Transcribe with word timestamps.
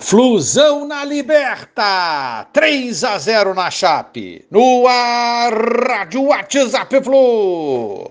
Flusão 0.00 0.86
na 0.86 1.04
Liberta, 1.04 2.46
3 2.52 3.02
a 3.02 3.18
0 3.18 3.52
na 3.52 3.68
Chape. 3.68 4.46
No 4.48 4.86
ar, 4.86 5.52
Rádio 5.52 6.22
WhatsApp 6.22 7.02
Flu. 7.02 8.08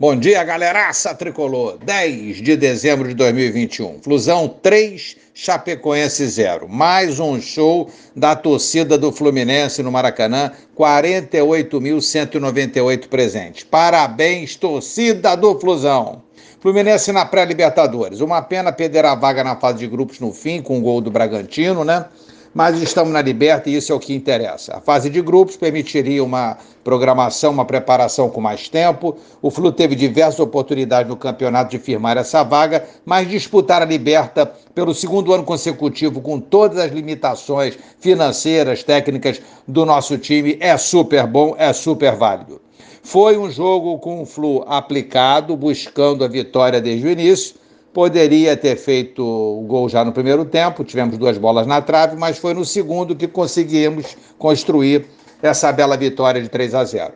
Bom 0.00 0.16
dia, 0.16 0.42
galeraça 0.42 1.14
tricolor. 1.14 1.76
10 1.84 2.38
de 2.38 2.56
dezembro 2.56 3.06
de 3.06 3.14
2021. 3.14 4.00
Flusão 4.02 4.48
3, 4.48 5.18
Chapecoense 5.34 6.26
0. 6.26 6.66
Mais 6.66 7.20
um 7.20 7.38
show 7.38 7.90
da 8.16 8.34
torcida 8.34 8.96
do 8.96 9.12
Fluminense 9.12 9.82
no 9.82 9.92
Maracanã. 9.92 10.52
48.198 10.74 13.08
presentes. 13.08 13.62
Parabéns, 13.62 14.56
torcida 14.56 15.36
do 15.36 15.60
Flusão. 15.60 16.22
Fluminense 16.60 17.10
na 17.10 17.24
pré-Libertadores. 17.24 18.20
Uma 18.20 18.42
pena 18.42 18.70
perder 18.70 19.06
a 19.06 19.14
vaga 19.14 19.42
na 19.42 19.56
fase 19.56 19.78
de 19.78 19.86
grupos 19.86 20.20
no 20.20 20.30
fim, 20.30 20.60
com 20.60 20.78
o 20.78 20.82
gol 20.82 21.00
do 21.00 21.10
Bragantino, 21.10 21.84
né? 21.84 22.04
Mas 22.52 22.82
estamos 22.82 23.10
na 23.10 23.22
Liberta 23.22 23.70
e 23.70 23.76
isso 23.76 23.92
é 23.92 23.94
o 23.94 23.98
que 23.98 24.12
interessa. 24.12 24.76
A 24.76 24.80
fase 24.80 25.08
de 25.08 25.22
grupos 25.22 25.56
permitiria 25.56 26.22
uma 26.22 26.58
programação, 26.84 27.52
uma 27.52 27.64
preparação 27.64 28.28
com 28.28 28.42
mais 28.42 28.68
tempo. 28.68 29.16
O 29.40 29.50
Flu 29.50 29.72
teve 29.72 29.94
diversas 29.94 30.40
oportunidades 30.40 31.08
no 31.08 31.16
campeonato 31.16 31.70
de 31.70 31.78
firmar 31.78 32.18
essa 32.18 32.42
vaga, 32.42 32.84
mas 33.06 33.26
disputar 33.26 33.80
a 33.80 33.86
Liberta 33.86 34.52
pelo 34.74 34.92
segundo 34.92 35.32
ano 35.32 35.44
consecutivo, 35.44 36.20
com 36.20 36.38
todas 36.38 36.76
as 36.78 36.92
limitações 36.92 37.78
financeiras, 38.00 38.82
técnicas 38.82 39.40
do 39.66 39.86
nosso 39.86 40.18
time, 40.18 40.58
é 40.60 40.76
super 40.76 41.26
bom, 41.26 41.54
é 41.56 41.72
super 41.72 42.16
válido. 42.16 42.59
Foi 43.02 43.38
um 43.38 43.50
jogo 43.50 43.98
com 43.98 44.22
o 44.22 44.26
Flu 44.26 44.62
aplicado, 44.66 45.56
buscando 45.56 46.24
a 46.24 46.28
vitória 46.28 46.80
desde 46.80 47.06
o 47.06 47.10
início. 47.10 47.56
Poderia 47.92 48.56
ter 48.56 48.76
feito 48.76 49.24
o 49.24 49.62
gol 49.66 49.88
já 49.88 50.04
no 50.04 50.12
primeiro 50.12 50.44
tempo, 50.44 50.84
tivemos 50.84 51.18
duas 51.18 51.36
bolas 51.38 51.66
na 51.66 51.82
trave, 51.82 52.16
mas 52.16 52.38
foi 52.38 52.54
no 52.54 52.64
segundo 52.64 53.16
que 53.16 53.26
conseguimos 53.26 54.16
construir 54.38 55.06
essa 55.42 55.72
bela 55.72 55.96
vitória 55.96 56.40
de 56.40 56.48
3 56.48 56.74
a 56.74 56.84
0. 56.84 57.12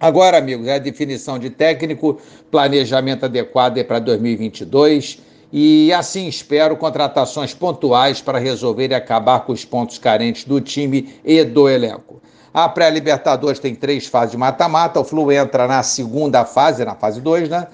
Agora, 0.00 0.38
amigos, 0.38 0.66
é 0.66 0.74
a 0.74 0.78
definição 0.78 1.38
de 1.38 1.48
técnico, 1.48 2.18
planejamento 2.50 3.24
adequado 3.24 3.82
para 3.84 4.00
2022 4.00 5.20
e 5.52 5.92
assim 5.92 6.26
espero 6.26 6.76
contratações 6.76 7.54
pontuais 7.54 8.20
para 8.20 8.40
resolver 8.40 8.90
e 8.90 8.94
acabar 8.94 9.44
com 9.44 9.52
os 9.52 9.64
pontos 9.64 9.98
carentes 9.98 10.44
do 10.44 10.60
time 10.60 11.14
e 11.24 11.44
do 11.44 11.68
elenco. 11.68 12.20
A 12.54 12.68
pré-Libertadores 12.68 13.58
tem 13.58 13.74
três 13.74 14.06
fases 14.06 14.30
de 14.30 14.36
mata-mata. 14.36 15.00
O 15.00 15.04
Flu 15.04 15.32
entra 15.32 15.66
na 15.66 15.82
segunda 15.82 16.44
fase, 16.44 16.84
na 16.84 16.94
fase 16.94 17.20
2, 17.20 17.48
né? 17.48 17.66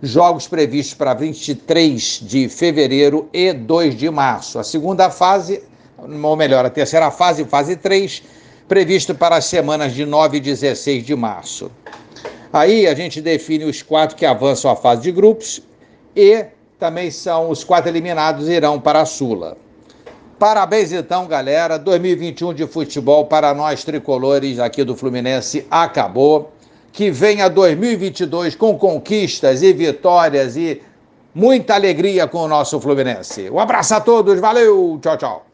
Jogos 0.00 0.46
previstos 0.46 0.94
para 0.94 1.12
23 1.12 2.20
de 2.22 2.48
fevereiro 2.48 3.28
e 3.32 3.52
2 3.52 3.96
de 3.96 4.08
março. 4.08 4.60
A 4.60 4.62
segunda 4.62 5.10
fase, 5.10 5.64
ou 5.98 6.36
melhor, 6.36 6.64
a 6.64 6.70
terceira 6.70 7.10
fase, 7.10 7.44
fase 7.46 7.74
3, 7.74 8.22
previsto 8.68 9.12
para 9.12 9.34
as 9.34 9.46
semanas 9.46 9.92
de 9.92 10.06
9 10.06 10.36
e 10.36 10.40
16 10.40 11.04
de 11.04 11.16
março. 11.16 11.68
Aí 12.52 12.86
a 12.86 12.94
gente 12.94 13.20
define 13.20 13.64
os 13.64 13.82
quatro 13.82 14.14
que 14.14 14.24
avançam 14.24 14.70
à 14.70 14.76
fase 14.76 15.02
de 15.02 15.10
grupos 15.10 15.60
e 16.14 16.44
também 16.78 17.10
são 17.10 17.50
os 17.50 17.64
quatro 17.64 17.90
eliminados 17.90 18.48
irão 18.48 18.80
para 18.80 19.00
a 19.00 19.04
Sula. 19.04 19.56
Parabéns 20.38 20.92
então, 20.92 21.26
galera. 21.26 21.78
2021 21.78 22.54
de 22.54 22.66
futebol 22.66 23.26
para 23.26 23.52
nós 23.52 23.82
tricolores 23.82 24.58
aqui 24.60 24.84
do 24.84 24.94
Fluminense 24.94 25.66
acabou. 25.70 26.52
Que 26.92 27.10
venha 27.10 27.48
2022 27.48 28.54
com 28.54 28.78
conquistas 28.78 29.62
e 29.62 29.72
vitórias 29.72 30.56
e 30.56 30.80
muita 31.34 31.74
alegria 31.74 32.26
com 32.26 32.38
o 32.38 32.48
nosso 32.48 32.80
Fluminense. 32.80 33.50
Um 33.50 33.58
abraço 33.58 33.94
a 33.94 34.00
todos, 34.00 34.40
valeu, 34.40 34.98
tchau, 35.02 35.16
tchau. 35.16 35.47